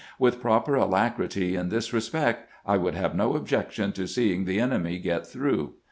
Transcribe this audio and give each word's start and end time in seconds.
With 0.17 0.41
proper 0.41 0.73
alacrity 0.73 1.55
in 1.55 1.69
this 1.69 1.93
respect, 1.93 2.49
I 2.65 2.75
would 2.75 2.95
have 2.95 3.13
no 3.13 3.35
objection 3.35 3.91
to 3.91 4.07
seeing 4.07 4.45
the 4.45 4.59
enemy 4.59 4.97
get 4.97 5.27
through." 5.27 5.75